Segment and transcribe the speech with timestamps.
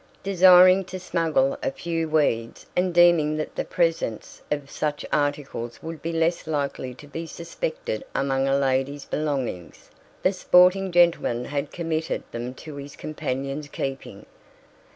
[0.23, 6.01] Desiring to smuggle a few "weeds," and deeming that the presence of such articles would
[6.01, 9.91] be less likely to be suspected among a lady's belongings,
[10.23, 14.25] the sporting gentleman had committed them to his companion's keeping.